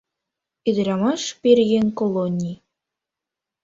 [0.69, 2.55] Ӱдырамаш-пӧръеҥ колоний.